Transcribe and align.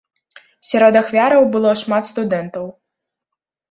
Сярод 0.69 0.93
ахвяраў 1.03 1.47
было 1.59 1.77
шмат 1.85 2.03
студэнтаў. 2.11 2.71